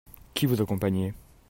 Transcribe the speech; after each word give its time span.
Qui 0.33 0.47
vous 0.47 0.63
accompagnait? 0.63 1.13